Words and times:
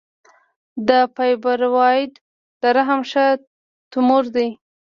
د 0.87 0.89
فایبروایډ 1.15 2.11
د 2.61 2.63
رحم 2.77 3.01
ښه 3.11 3.25
تومور 3.91 4.23
دی. 4.35 4.47